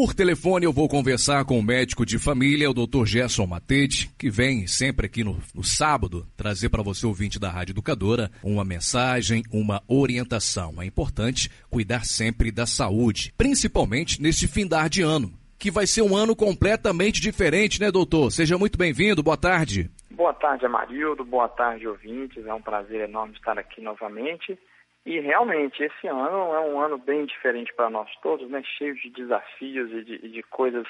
[0.00, 3.04] Por telefone eu vou conversar com o médico de família, o Dr.
[3.04, 7.74] Gerson Matete, que vem sempre aqui no, no sábado trazer para você, ouvinte da Rádio
[7.74, 10.80] Educadora, uma mensagem, uma orientação.
[10.80, 16.16] É importante cuidar sempre da saúde, principalmente neste findar de ano, que vai ser um
[16.16, 18.32] ano completamente diferente, né, doutor?
[18.32, 19.90] Seja muito bem-vindo, boa tarde.
[20.10, 22.46] Boa tarde, Amarildo, boa tarde, ouvintes.
[22.46, 24.58] É um prazer enorme estar aqui novamente.
[25.04, 28.62] E realmente, esse ano é um ano bem diferente para nós todos, né?
[28.76, 30.86] cheio de desafios e de, de coisas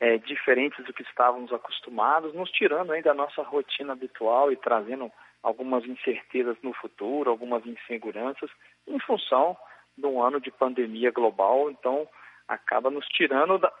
[0.00, 5.12] é, diferentes do que estávamos acostumados, nos tirando aí da nossa rotina habitual e trazendo
[5.42, 8.50] algumas incertezas no futuro, algumas inseguranças,
[8.88, 9.56] em função
[9.96, 11.70] de um ano de pandemia global.
[11.70, 12.08] Então,
[12.48, 13.72] acaba nos tirando da,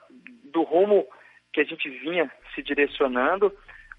[0.44, 1.06] do rumo
[1.52, 3.50] que a gente vinha se direcionando,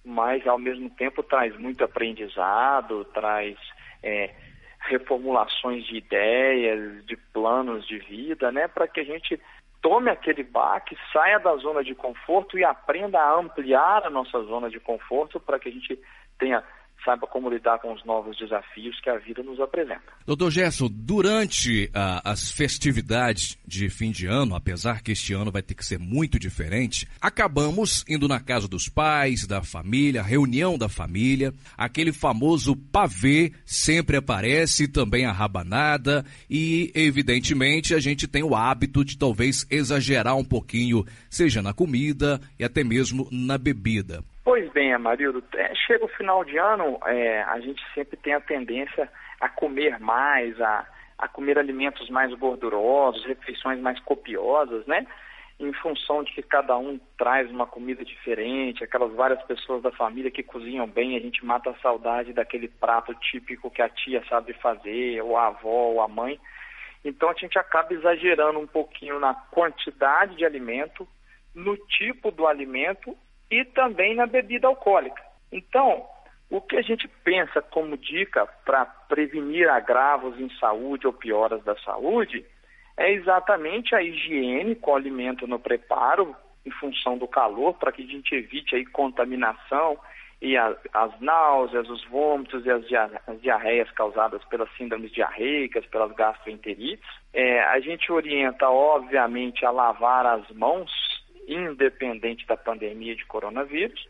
[0.03, 3.57] mas ao mesmo tempo traz muito aprendizado, traz.
[4.03, 4.29] É,
[4.87, 9.39] reformulações de ideias, de planos de vida, né, para que a gente
[9.81, 14.69] tome aquele baque, saia da zona de conforto e aprenda a ampliar a nossa zona
[14.69, 15.99] de conforto para que a gente
[16.39, 16.63] tenha
[17.03, 20.01] saiba como lidar com os novos desafios que a vida nos apresenta.
[20.25, 25.61] Doutor Gerson, durante ah, as festividades de fim de ano, apesar que este ano vai
[25.61, 30.89] ter que ser muito diferente, acabamos indo na casa dos pais, da família, reunião da
[30.89, 38.55] família, aquele famoso pavê sempre aparece, também a rabanada, e evidentemente a gente tem o
[38.55, 44.23] hábito de talvez exagerar um pouquinho, seja na comida e até mesmo na bebida.
[44.45, 48.39] Pois bem, Amarildo, é, chega o final de ano, é, a gente sempre tem a
[48.39, 55.07] tendência a comer mais, a, a comer alimentos mais gordurosos, refeições mais copiosas, né?
[55.59, 60.29] Em função de que cada um traz uma comida diferente, aquelas várias pessoas da família
[60.29, 64.53] que cozinham bem, a gente mata a saudade daquele prato típico que a tia sabe
[64.53, 66.39] fazer, ou a avó, ou a mãe.
[67.03, 71.07] Então a gente acaba exagerando um pouquinho na quantidade de alimento,
[71.55, 73.17] no tipo do alimento
[73.49, 75.21] e também na bebida alcoólica.
[75.51, 76.05] Então,
[76.49, 81.75] o que a gente pensa como dica para prevenir agravos em saúde ou pioras da
[81.77, 82.45] saúde
[82.97, 86.35] é exatamente a higiene com o alimento no preparo,
[86.65, 89.99] em função do calor, para que a gente evite aí contaminação
[90.41, 92.83] e a, as náuseas, os vômitos e as,
[93.27, 97.05] as, diarreias causadas pelas síndromes diarreicas, pelas gastroenterites.
[97.33, 100.91] É, a gente orienta, obviamente, a lavar as mãos
[101.47, 104.07] independente da pandemia de coronavírus,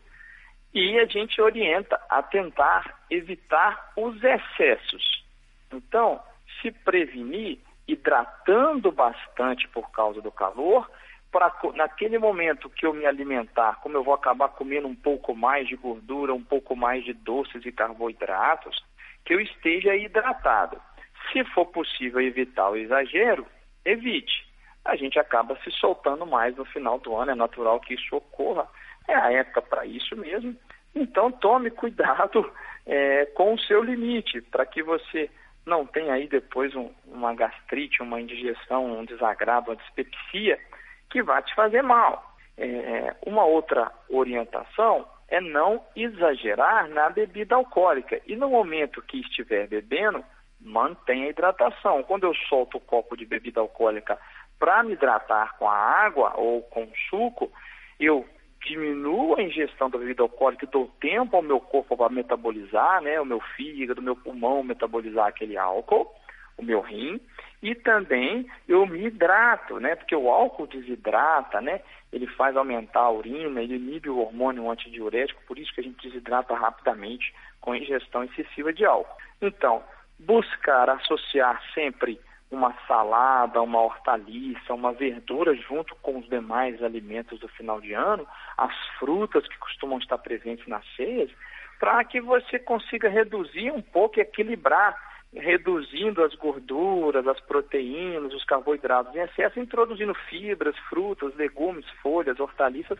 [0.74, 5.24] e a gente orienta a tentar evitar os excessos.
[5.72, 6.20] Então,
[6.60, 7.58] se prevenir
[7.88, 10.90] hidratando bastante por causa do calor,
[11.30, 15.68] para naquele momento que eu me alimentar, como eu vou acabar comendo um pouco mais
[15.68, 18.84] de gordura, um pouco mais de doces e carboidratos,
[19.24, 20.80] que eu esteja hidratado.
[21.32, 23.46] Se for possível evitar o exagero,
[23.84, 24.45] evite
[24.86, 28.66] a gente acaba se soltando mais no final do ano, é natural que isso ocorra,
[29.08, 30.56] é a época para isso mesmo.
[30.94, 32.50] Então tome cuidado
[32.86, 35.30] é, com o seu limite, para que você
[35.66, 40.58] não tenha aí depois um, uma gastrite, uma indigestão, um desagrado, uma dispepsia
[41.10, 42.36] que vai te fazer mal.
[42.56, 48.20] É, uma outra orientação é não exagerar na bebida alcoólica.
[48.26, 50.24] E no momento que estiver bebendo,
[50.60, 52.02] mantenha a hidratação.
[52.04, 54.18] Quando eu solto o copo de bebida alcoólica
[54.58, 57.50] para me hidratar com a água ou com suco,
[58.00, 58.26] eu
[58.66, 63.24] diminuo a ingestão da bebida alcoólica dou tempo ao meu corpo para metabolizar, né, o
[63.24, 66.12] meu fígado, o meu pulmão metabolizar aquele álcool,
[66.56, 67.20] o meu rim,
[67.62, 71.80] e também eu me hidrato, né, porque o álcool desidrata, né,
[72.12, 76.08] ele faz aumentar a urina, ele inibe o hormônio antidiurético, por isso que a gente
[76.08, 79.16] desidrata rapidamente com ingestão excessiva de álcool.
[79.40, 79.82] Então,
[80.18, 82.18] buscar associar sempre
[82.50, 88.26] uma salada, uma hortaliça, uma verdura junto com os demais alimentos do final de ano,
[88.56, 91.30] as frutas que costumam estar presentes nas ceias,
[91.80, 94.96] para que você consiga reduzir um pouco e equilibrar,
[95.34, 102.98] reduzindo as gorduras, as proteínas, os carboidratos em excesso, introduzindo fibras, frutas, legumes, folhas, hortaliças,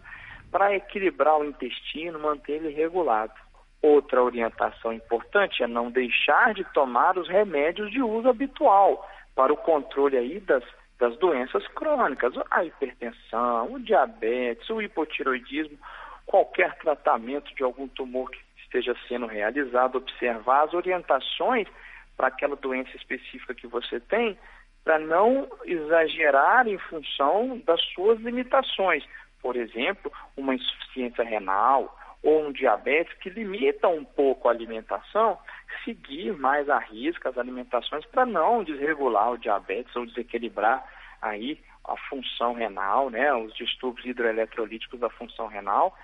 [0.51, 3.33] para equilibrar o intestino, manter ele regulado.
[3.81, 9.57] Outra orientação importante é não deixar de tomar os remédios de uso habitual para o
[9.57, 10.65] controle aí das,
[10.99, 15.79] das doenças crônicas, a hipertensão, o diabetes, o hipotiroidismo,
[16.25, 21.69] qualquer tratamento de algum tumor que esteja sendo realizado, observar as orientações
[22.17, 24.37] para aquela doença específica que você tem,
[24.83, 29.05] para não exagerar em função das suas limitações.
[29.43, 35.39] Por exemplo, uma insuficiência renal, ou um diabetes que limita um pouco a alimentação,
[35.85, 40.85] seguir mais a risca as alimentações para não desregular o diabetes ou desequilibrar
[41.21, 45.97] aí a função renal, né, os distúrbios hidroeletrolíticos da função renal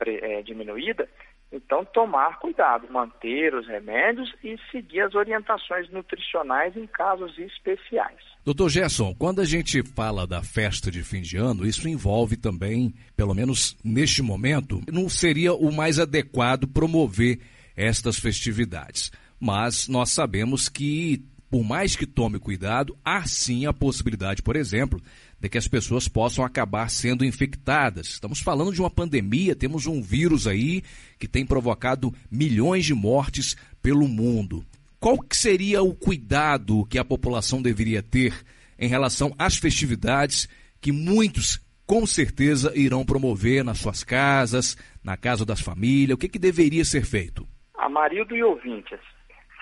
[0.00, 1.08] é, diminuída,
[1.50, 8.18] então tomar cuidado, manter os remédios e seguir as orientações nutricionais em casos especiais.
[8.44, 12.92] Doutor Gerson, quando a gente fala da festa de fim de ano, isso envolve também,
[13.16, 17.38] pelo menos neste momento, não seria o mais adequado promover
[17.78, 19.12] estas festividades.
[19.40, 25.00] Mas nós sabemos que por mais que tome cuidado, há sim a possibilidade, por exemplo,
[25.40, 28.08] de que as pessoas possam acabar sendo infectadas.
[28.08, 30.82] Estamos falando de uma pandemia, temos um vírus aí
[31.18, 34.64] que tem provocado milhões de mortes pelo mundo.
[35.00, 38.34] Qual que seria o cuidado que a população deveria ter
[38.78, 40.48] em relação às festividades
[40.80, 46.14] que muitos com certeza irão promover nas suas casas, na casa das famílias?
[46.14, 47.48] O que, que deveria ser feito?
[47.78, 48.98] Amarildo e ouvintes,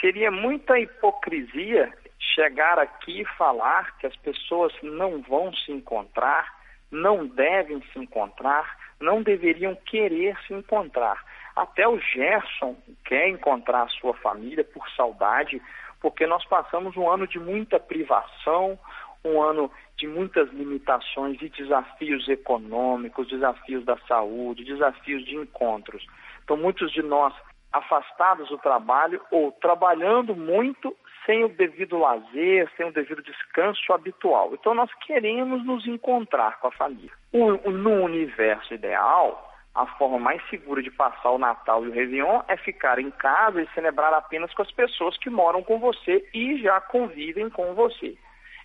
[0.00, 6.54] seria muita hipocrisia chegar aqui e falar que as pessoas não vão se encontrar,
[6.90, 11.22] não devem se encontrar, não deveriam querer se encontrar.
[11.54, 15.60] Até o Gerson quer encontrar a sua família por saudade,
[16.00, 18.78] porque nós passamos um ano de muita privação,
[19.24, 26.06] um ano de muitas limitações e desafios econômicos, desafios da saúde, desafios de encontros.
[26.44, 27.34] Então, muitos de nós
[27.76, 34.50] afastados do trabalho ou trabalhando muito sem o devido lazer, sem o devido descanso habitual.
[34.54, 37.10] Então nós queremos nos encontrar com a família.
[37.32, 42.42] O, no universo ideal, a forma mais segura de passar o Natal e o Réveillon
[42.48, 46.58] é ficar em casa e celebrar apenas com as pessoas que moram com você e
[46.62, 48.16] já convivem com você.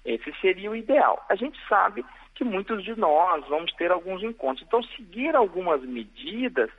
[0.05, 1.23] Esse seria o ideal.
[1.29, 2.05] A gente sabe
[2.35, 4.65] que muitos de nós vamos ter alguns encontros.
[4.65, 6.69] Então, seguir algumas medidas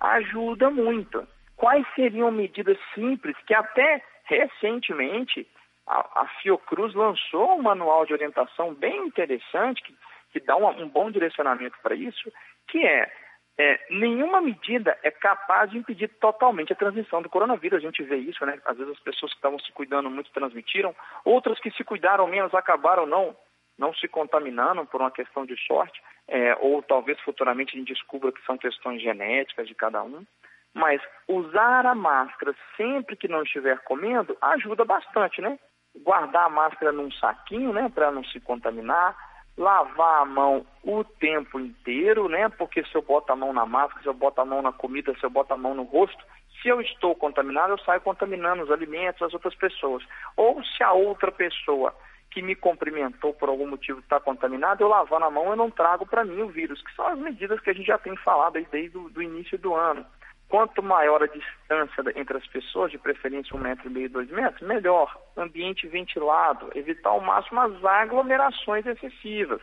[0.00, 1.26] ajuda muito
[1.56, 5.46] quais seriam medidas simples que até recentemente
[5.86, 9.94] a, a Fiocruz lançou um manual de orientação bem interessante que,
[10.32, 12.32] que dá um, um bom direcionamento para isso,
[12.68, 13.12] que é,
[13.58, 17.78] é, nenhuma medida é capaz de impedir totalmente a transmissão do coronavírus.
[17.78, 18.58] A gente vê isso, né?
[18.64, 20.94] Às vezes as pessoas que estavam se cuidando muito transmitiram,
[21.24, 23.36] outras que se cuidaram menos acabaram não
[23.78, 28.30] não se contaminando por uma questão de sorte, é, ou talvez futuramente a gente descubra
[28.30, 30.24] que são questões genéticas de cada um.
[30.74, 35.58] Mas usar a máscara sempre que não estiver comendo ajuda bastante, né?
[36.02, 39.16] Guardar a máscara num saquinho, né, para não se contaminar.
[39.58, 42.48] Lavar a mão o tempo inteiro, né?
[42.48, 45.14] Porque se eu boto a mão na máscara, se eu boto a mão na comida,
[45.18, 46.24] se eu boto a mão no rosto,
[46.62, 50.02] se eu estou contaminado, eu saio contaminando os alimentos, as outras pessoas.
[50.36, 51.94] Ou se a outra pessoa
[52.30, 56.06] que me cumprimentou por algum motivo está contaminada, eu lavando a mão, eu não trago
[56.06, 58.96] para mim o vírus, que são as medidas que a gente já tem falado desde
[58.96, 60.06] o início do ano.
[60.52, 64.60] Quanto maior a distância entre as pessoas, de preferência um metro e meio, dois metros,
[64.60, 65.18] melhor.
[65.34, 69.62] Ambiente ventilado, evitar ao máximo as aglomerações excessivas.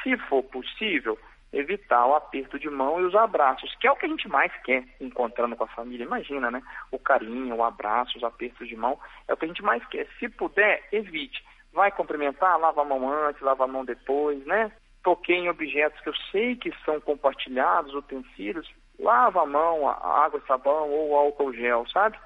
[0.00, 1.18] Se for possível,
[1.52, 4.52] evitar o aperto de mão e os abraços, que é o que a gente mais
[4.62, 6.04] quer encontrando com a família.
[6.04, 6.62] Imagina, né?
[6.92, 10.06] O carinho, o abraço, os apertos de mão, é o que a gente mais quer.
[10.20, 11.44] Se puder, evite.
[11.72, 14.70] Vai cumprimentar, lava a mão antes, lava a mão depois, né?
[15.02, 20.40] Toquei em objetos que eu sei que são compartilhados, utensílios, lava a mão, a água
[20.42, 22.18] e sabão ou álcool gel, sabe?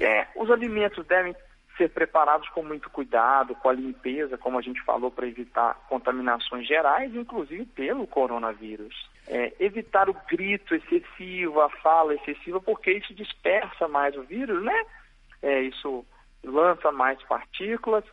[0.00, 1.34] É, os alimentos devem
[1.76, 6.66] ser preparados com muito cuidado, com a limpeza, como a gente falou, para evitar contaminações
[6.66, 9.10] gerais, inclusive pelo coronavírus.
[9.26, 14.84] É, evitar o grito excessivo, a fala excessiva, porque isso dispersa mais o vírus, né?
[15.42, 16.04] É, isso
[16.44, 18.04] lança mais partículas.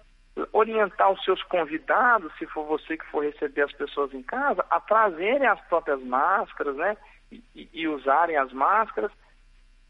[0.53, 4.79] Orientar os seus convidados, se for você que for receber as pessoas em casa, a
[4.79, 6.95] trazerem as próprias máscaras, né?
[7.31, 9.11] E, e usarem as máscaras,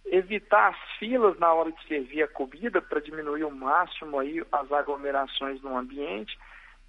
[0.05, 4.71] evitar as filas na hora de servir a comida para diminuir ao máximo aí as
[4.71, 6.37] aglomerações no ambiente.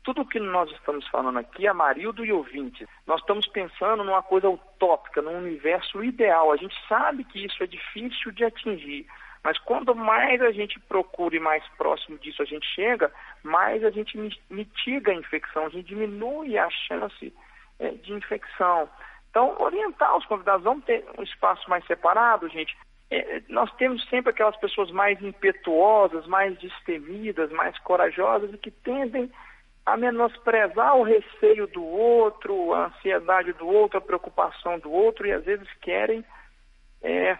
[0.03, 4.49] Tudo o que nós estamos falando aqui, Amarildo e ouvintes, nós estamos pensando numa coisa
[4.49, 6.51] utópica, num universo ideal.
[6.51, 9.07] A gente sabe que isso é difícil de atingir,
[9.45, 13.91] mas quanto mais a gente procura e mais próximo disso a gente chega, mais a
[13.91, 14.17] gente
[14.49, 17.33] mitiga a infecção, a gente diminui a chance
[17.79, 18.89] é, de infecção.
[19.31, 22.77] Então, orientar os convidados, vamos ter um espaço mais separado, gente.
[23.11, 29.31] É, nós temos sempre aquelas pessoas mais impetuosas, mais destemidas, mais corajosas e que tendem
[29.87, 35.33] a menosprezar o receio do outro, a ansiedade do outro, a preocupação do outro e
[35.33, 36.25] às vezes querem
[37.03, 37.37] é,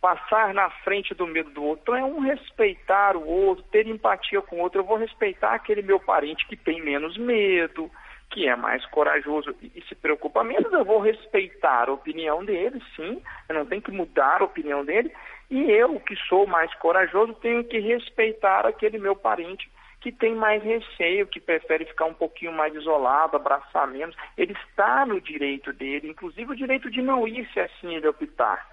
[0.00, 1.82] passar na frente do medo do outro.
[1.82, 4.80] Então é um respeitar o outro, ter empatia com o outro.
[4.80, 7.88] Eu vou respeitar aquele meu parente que tem menos medo,
[8.32, 13.22] que é mais corajoso e, se preocupa menos, eu vou respeitar a opinião dele, sim,
[13.48, 15.12] eu não tenho que mudar a opinião dele,
[15.50, 19.70] e eu, que sou mais corajoso, tenho que respeitar aquele meu parente
[20.00, 24.16] que tem mais receio, que prefere ficar um pouquinho mais isolado, abraçar menos.
[24.36, 28.66] Ele está no direito dele, inclusive o direito de não ir se assim ele optar.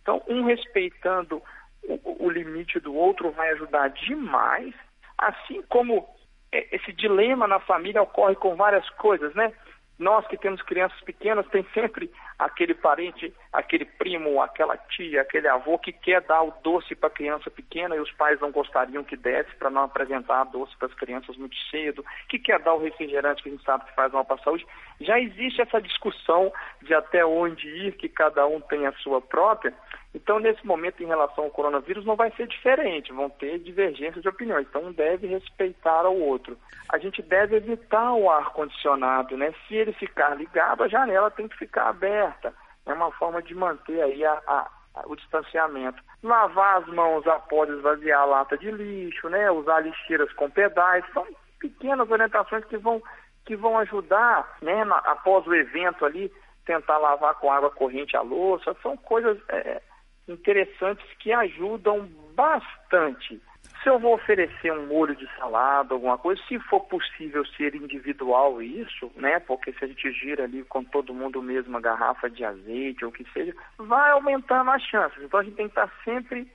[0.00, 1.42] Então, um respeitando
[1.82, 4.72] o, o limite do outro vai ajudar demais,
[5.18, 6.08] assim como
[6.52, 9.52] esse dilema na família ocorre com várias coisas, né?
[9.98, 15.78] Nós que temos crianças pequenas, tem sempre aquele parente, aquele primo, aquela tia, aquele avô
[15.78, 19.14] que quer dar o doce para a criança pequena e os pais não gostariam que
[19.14, 23.42] desse para não apresentar doce para as crianças muito cedo, que quer dar o refrigerante
[23.42, 24.66] que a gente sabe que faz mal para a saúde.
[25.02, 29.74] Já existe essa discussão de até onde ir, que cada um tem a sua própria.
[30.12, 34.28] Então, nesse momento, em relação ao coronavírus, não vai ser diferente, vão ter divergências de
[34.28, 34.66] opiniões.
[34.68, 36.58] Então, um deve respeitar ao outro.
[36.88, 39.54] A gente deve evitar o ar-condicionado, né?
[39.68, 42.52] Se ele ficar ligado, a janela tem que ficar aberta.
[42.84, 46.02] É uma forma de manter aí a, a, a, o distanciamento.
[46.24, 49.48] Lavar as mãos após esvaziar a lata de lixo, né?
[49.52, 51.04] Usar lixeiras com pedais.
[51.12, 51.24] São
[51.60, 53.00] pequenas orientações que vão,
[53.46, 54.84] que vão ajudar, né?
[54.84, 56.32] Na, após o evento ali,
[56.66, 58.76] tentar lavar com água corrente a louça.
[58.82, 59.38] São coisas...
[59.50, 59.80] É,
[60.28, 63.40] interessantes que ajudam bastante.
[63.82, 68.60] Se eu vou oferecer um molho de salada, alguma coisa, se for possível ser individual
[68.60, 69.40] isso, né?
[69.40, 73.12] Porque se a gente gira ali com todo mundo mesma garrafa de azeite ou o
[73.12, 75.22] que seja, vai aumentando as chances.
[75.22, 76.46] Então a gente tem que estar sempre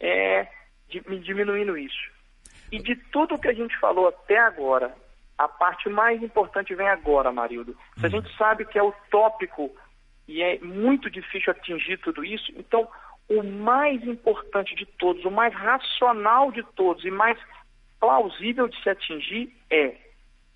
[0.00, 0.48] é,
[0.88, 2.10] diminuindo isso.
[2.72, 4.94] E de tudo que a gente falou até agora,
[5.36, 7.76] a parte mais importante vem agora, Marildo.
[7.98, 8.12] Se a hum.
[8.12, 9.70] gente sabe que é utópico
[10.26, 12.88] e é muito difícil atingir tudo isso, então
[13.30, 17.38] o mais importante de todos, o mais racional de todos e mais
[18.00, 19.94] plausível de se atingir é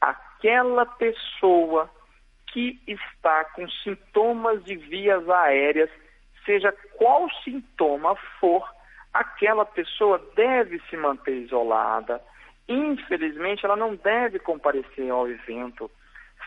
[0.00, 1.88] aquela pessoa
[2.52, 5.88] que está com sintomas de vias aéreas,
[6.44, 8.68] seja qual sintoma for,
[9.12, 12.20] aquela pessoa deve se manter isolada.
[12.68, 15.88] Infelizmente, ela não deve comparecer ao evento.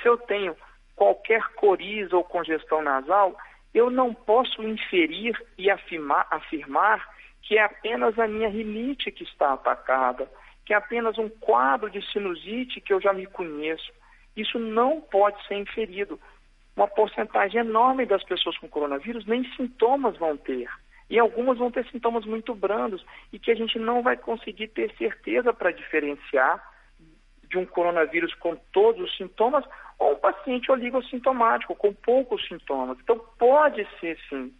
[0.01, 0.57] Se eu tenho
[0.93, 3.37] qualquer coriza ou congestão nasal,
[3.73, 7.07] eu não posso inferir e afirmar, afirmar
[7.41, 10.29] que é apenas a minha rinite que está atacada,
[10.65, 13.91] que é apenas um quadro de sinusite que eu já me conheço.
[14.35, 16.19] Isso não pode ser inferido.
[16.75, 20.69] Uma porcentagem enorme das pessoas com coronavírus nem sintomas vão ter.
[21.09, 24.93] E algumas vão ter sintomas muito brandos e que a gente não vai conseguir ter
[24.97, 26.61] certeza para diferenciar
[27.49, 29.63] de um coronavírus com todos os sintomas
[29.99, 32.97] ou um paciente oligossintomático, com poucos sintomas.
[33.01, 34.53] Então, pode ser sim.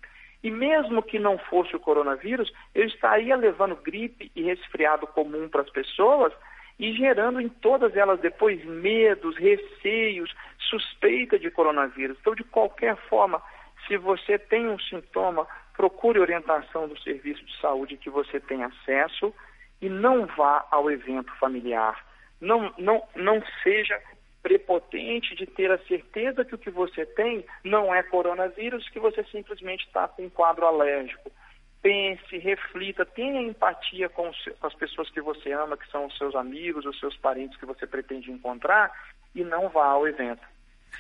[0.44, 5.62] E mesmo que não fosse o coronavírus, eu estaria levando gripe e resfriado comum para
[5.62, 6.34] as pessoas
[6.80, 10.34] e gerando em todas elas depois medos, receios,
[10.70, 12.18] suspeita de coronavírus.
[12.22, 13.42] Então, de qualquer forma,
[13.88, 19.34] se você tem um sintoma, procure orientação do serviço de saúde que você tem acesso
[19.82, 22.04] e não vá ao evento familiar.
[22.40, 24.00] Não, não, não seja
[24.48, 29.24] prepotente de ter a certeza que o que você tem não é coronavírus, que você
[29.26, 31.30] simplesmente está com um quadro alérgico.
[31.82, 36.86] Pense, reflita, tenha empatia com, as pessoas que você ama, que são os seus amigos,
[36.86, 38.92] os seus parentes que você pretende encontrar
[39.36, 40.42] e não vá ao evento.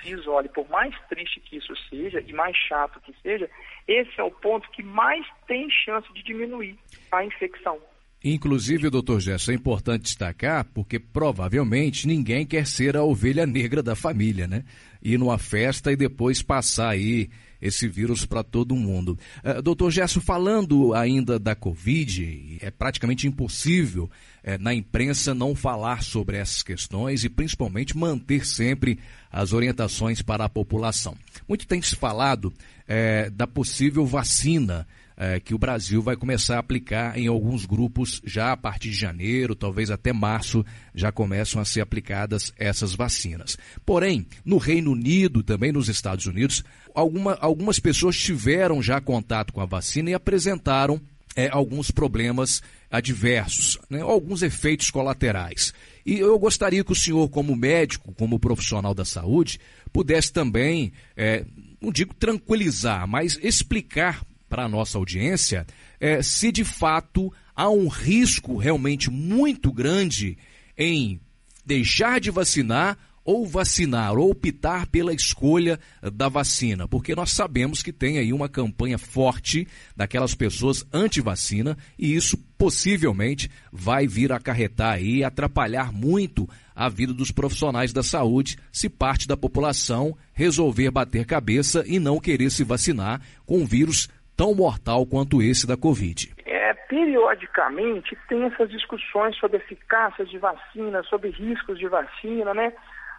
[0.01, 3.50] Se isole, por mais triste que isso seja e mais chato que seja,
[3.88, 6.77] esse é o ponto que mais tem chance de diminuir
[7.12, 7.82] a infecção.
[8.24, 13.95] Inclusive, doutor Gerson, é importante destacar porque provavelmente ninguém quer ser a ovelha negra da
[13.95, 14.63] família, né?
[15.03, 17.29] Ir numa festa e depois passar aí
[17.62, 19.17] esse vírus para todo mundo.
[19.43, 26.03] Uh, doutor Gerson, falando ainda da Covid, é praticamente impossível uh, na imprensa não falar
[26.03, 29.00] sobre essas questões e principalmente manter sempre
[29.31, 31.15] as orientações para a população.
[31.47, 36.59] Muito tem se falado uh, da possível vacina é, que o Brasil vai começar a
[36.59, 41.65] aplicar em alguns grupos já a partir de janeiro, talvez até março, já começam a
[41.65, 43.57] ser aplicadas essas vacinas.
[43.83, 49.59] Porém, no Reino Unido, também nos Estados Unidos, alguma, algumas pessoas tiveram já contato com
[49.59, 51.01] a vacina e apresentaram
[51.36, 55.74] é, alguns problemas adversos, né, alguns efeitos colaterais.
[56.05, 59.59] E eu gostaria que o senhor, como médico, como profissional da saúde,
[59.91, 61.43] pudesse também, é,
[61.81, 65.66] não digo tranquilizar, mas explicar para a nossa audiência
[66.00, 70.38] é, se de fato há um risco realmente muito grande
[70.77, 71.20] em
[71.66, 75.77] deixar de vacinar ou vacinar, ou optar pela escolha
[76.13, 82.16] da vacina, porque nós sabemos que tem aí uma campanha forte daquelas pessoas anti-vacina e
[82.16, 88.88] isso possivelmente vai vir acarretar aí, atrapalhar muito a vida dos profissionais da saúde se
[88.88, 94.53] parte da população resolver bater cabeça e não querer se vacinar com um vírus tão
[94.53, 96.32] mortal quanto esse da Covid?
[96.46, 102.72] É periodicamente tem essas discussões sobre eficácia de vacina, sobre riscos de vacina, né?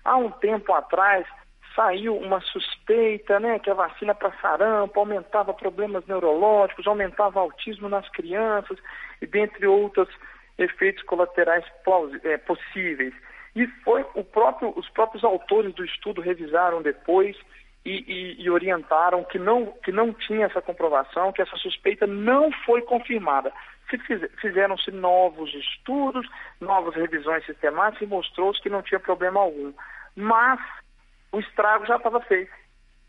[0.05, 1.27] Há um tempo atrás
[1.75, 8.09] saiu uma suspeita, né, que a vacina para sarampo aumentava problemas neurológicos, aumentava autismo nas
[8.09, 8.77] crianças
[9.23, 10.09] e dentre outros
[10.59, 11.65] efeitos colaterais
[12.25, 13.15] é, possíveis.
[13.55, 17.37] E foi o próprio, os próprios autores do estudo revisaram depois
[17.85, 18.05] e,
[18.39, 22.83] e, e orientaram que não, que não tinha essa comprovação, que essa suspeita não foi
[22.83, 23.53] confirmada.
[24.41, 26.29] Fizeram-se novos estudos,
[26.61, 29.73] novas revisões sistemáticas e mostrou-se que não tinha problema algum.
[30.15, 30.61] Mas
[31.33, 32.53] o estrago já estava feito.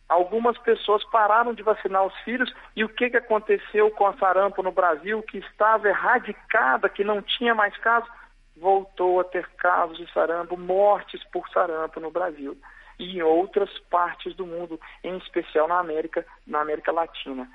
[0.08, 4.64] Algumas pessoas pararam de vacinar os filhos e o que, que aconteceu com a sarampo
[4.64, 8.10] no Brasil, que estava erradicada, que não tinha mais casos,
[8.56, 12.58] voltou a ter casos de sarampo, mortes por sarampo no Brasil
[13.00, 17.50] e em outras partes do mundo, em especial na América, na América Latina.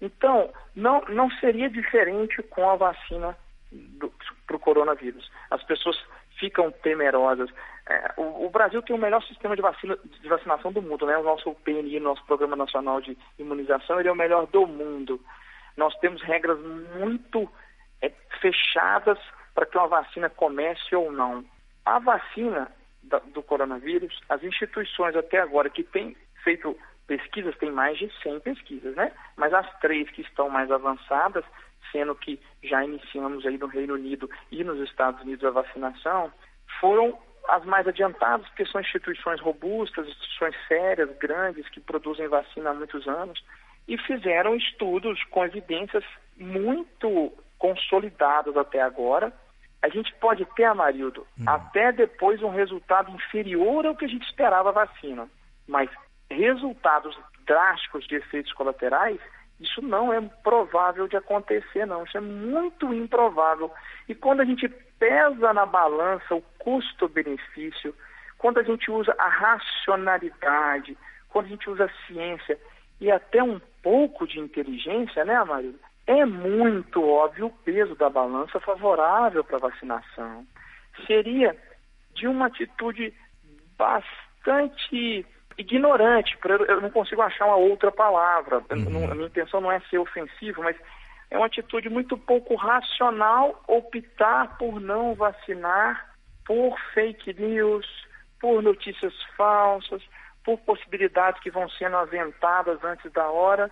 [0.00, 3.36] Então, não, não seria diferente com a vacina
[4.46, 5.30] para o coronavírus.
[5.50, 5.96] As pessoas
[6.38, 7.50] ficam temerosas.
[7.88, 11.16] É, o, o, Brasil tem o melhor sistema de, vacina, de vacinação do mundo, né?
[11.18, 15.20] O nosso PNI, nosso Programa Nacional de Imunização, ele é o melhor do mundo.
[15.76, 16.58] Nós temos regras
[16.98, 17.50] muito
[18.02, 19.18] é, fechadas
[19.54, 21.44] para que uma vacina comece ou não.
[21.84, 22.70] A vacina
[23.02, 26.76] da, do coronavírus, as instituições até agora que têm feito
[27.06, 29.12] pesquisas, tem mais de 100 pesquisas, né?
[29.36, 31.44] Mas as três que estão mais avançadas,
[31.90, 36.32] sendo que já iniciamos aí no Reino Unido e nos Estados Unidos a vacinação,
[36.80, 42.74] foram as mais adiantadas, porque são instituições robustas, instituições sérias, grandes, que produzem vacina há
[42.74, 43.42] muitos anos,
[43.88, 46.04] e fizeram estudos com evidências
[46.36, 49.32] muito consolidadas até agora.
[49.82, 51.44] A gente pode ter, Amarildo, hum.
[51.46, 55.28] até depois um resultado inferior ao que a gente esperava a vacina,
[55.66, 55.90] mas
[56.30, 59.18] resultados drásticos de efeitos colaterais,
[59.58, 62.04] isso não é provável de acontecer, não.
[62.04, 63.70] Isso é muito improvável.
[64.08, 64.68] E quando a gente
[64.98, 67.94] pesa na balança o custo-benefício,
[68.38, 70.96] quando a gente usa a racionalidade,
[71.28, 72.58] quando a gente usa a ciência
[73.00, 75.78] e até um pouco de inteligência, né, Amarildo?
[76.10, 80.44] É muito óbvio o peso da balança favorável para a vacinação.
[81.06, 81.56] Seria
[82.16, 83.14] de uma atitude
[83.78, 85.24] bastante
[85.56, 86.36] ignorante,
[86.68, 88.60] eu não consigo achar uma outra palavra.
[88.72, 89.08] Uhum.
[89.08, 90.76] A minha intenção não é ser ofensivo, mas
[91.30, 96.12] é uma atitude muito pouco racional optar por não vacinar,
[96.44, 97.86] por fake news,
[98.40, 100.02] por notícias falsas,
[100.44, 103.70] por possibilidades que vão sendo aventadas antes da hora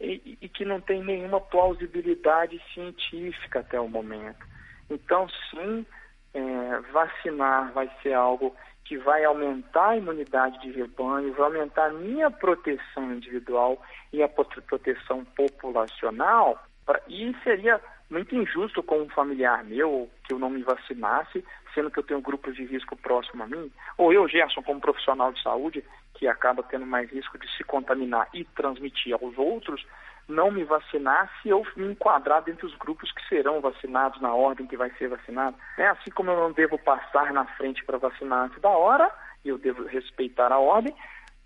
[0.00, 4.46] e, e que não tem nenhuma plausibilidade científica até o momento.
[4.88, 5.86] Então, sim,
[6.32, 11.92] é, vacinar vai ser algo que vai aumentar a imunidade de rebanho, vai aumentar a
[11.92, 13.80] minha proteção individual
[14.12, 16.60] e a proteção populacional,
[17.06, 21.98] e seria muito injusto com um familiar meu que eu não me vacinasse, sendo que
[21.98, 25.84] eu tenho grupos de risco próximo a mim, ou eu, Gerson, como profissional de saúde,
[26.14, 29.84] que acaba tendo mais risco de se contaminar e transmitir aos outros,
[30.28, 34.66] não me vacinar se eu me enquadrar dentro dos grupos que serão vacinados na ordem
[34.66, 35.56] que vai ser vacinado.
[35.76, 39.10] É assim como eu não devo passar na frente para vacinar antes da hora,
[39.44, 40.94] e eu devo respeitar a ordem,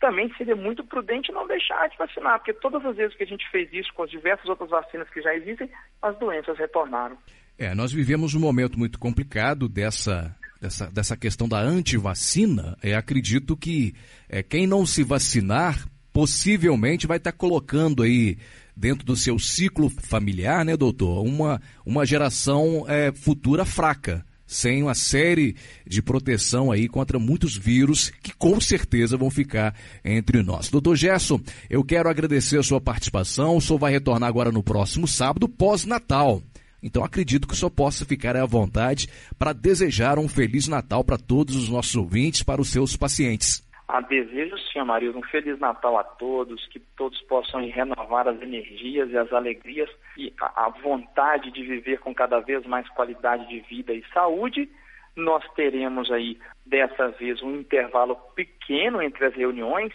[0.01, 3.49] também seria muito prudente não deixar de vacinar, porque todas as vezes que a gente
[3.51, 5.71] fez isso com as diversas outras vacinas que já existem,
[6.03, 7.17] as doenças retornaram.
[7.57, 12.77] É, nós vivemos um momento muito complicado dessa, dessa, dessa questão da antivacina.
[12.83, 13.95] É, acredito que
[14.29, 18.39] é, quem não se vacinar possivelmente vai estar colocando aí
[18.77, 24.95] dentro do seu ciclo familiar, né, doutor, uma, uma geração é, futura fraca sem uma
[24.95, 30.69] série de proteção aí contra muitos vírus que com certeza vão ficar entre nós.
[30.69, 33.57] Doutor Gerson, eu quero agradecer a sua participação.
[33.57, 36.43] O senhor vai retornar agora no próximo sábado, pós-Natal.
[36.85, 41.57] Então acredito que senhor possa ficar à vontade para desejar um Feliz Natal para todos
[41.57, 43.65] os nossos ouvintes, para os seus pacientes.
[43.89, 49.11] A desejo, sim, Maria, um Feliz Natal a todos, que todos possam renovar as energias
[49.11, 53.61] e as alegrias e a, a vontade de viver com cada vez mais qualidade de
[53.61, 54.69] vida e saúde.
[55.17, 59.93] Nós teremos aí, dessa vez, um intervalo pequeno entre as reuniões,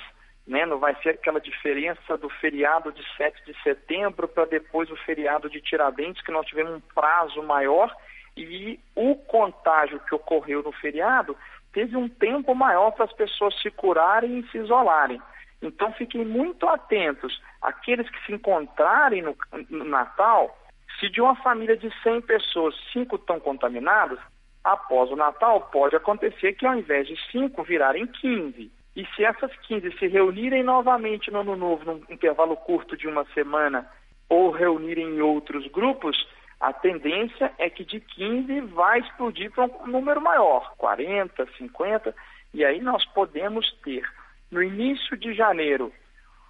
[0.49, 0.65] né?
[0.65, 5.47] não vai ser aquela diferença do feriado de 7 de setembro para depois o feriado
[5.47, 7.95] de Tiradentes, que nós tivemos um prazo maior
[8.35, 11.37] e o contágio que ocorreu no feriado
[11.71, 15.21] teve um tempo maior para as pessoas se curarem e se isolarem.
[15.61, 17.39] Então fiquem muito atentos.
[17.61, 19.37] Aqueles que se encontrarem no,
[19.69, 20.57] no Natal,
[20.99, 24.19] se de uma família de 100 pessoas, 5 estão contaminados,
[24.63, 28.78] após o Natal pode acontecer que ao invés de 5 virarem 15.
[28.95, 33.25] E se essas 15 se reunirem novamente no Ano Novo, num intervalo curto de uma
[33.33, 33.89] semana,
[34.27, 36.17] ou reunirem em outros grupos,
[36.59, 42.13] A tendência é que de 15 vai explodir para um número maior, 40, 50,
[42.53, 44.03] e aí nós podemos ter
[44.51, 45.93] no início de janeiro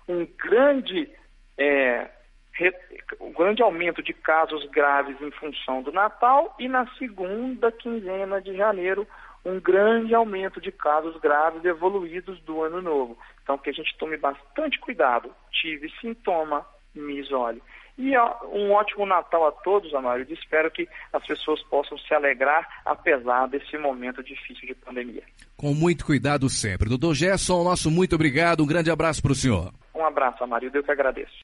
[0.08, 1.08] um grande,
[1.56, 2.10] é,
[2.54, 2.74] re,
[3.22, 8.58] um grande aumento de casos graves em função do Natal e na segunda quinzena de
[8.58, 9.08] janeiro
[9.46, 13.18] um grande aumento de casos graves evoluídos do ano novo.
[13.44, 15.32] Então que a gente tome bastante cuidado.
[15.52, 17.62] Tive sintoma, me isole.
[17.98, 20.26] E um ótimo Natal a todos, Amário.
[20.30, 25.24] Espero que as pessoas possam se alegrar apesar desse momento difícil de pandemia.
[25.58, 26.88] Com muito cuidado sempre.
[26.88, 28.64] Doutor Gerson, nosso muito obrigado.
[28.64, 29.74] Um grande abraço para o senhor.
[29.94, 30.72] Um abraço, Amário.
[30.74, 31.34] Eu que agradeço.